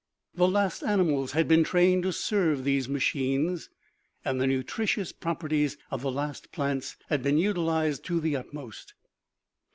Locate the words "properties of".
5.11-6.01